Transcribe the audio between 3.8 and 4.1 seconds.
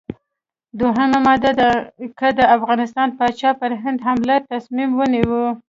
هند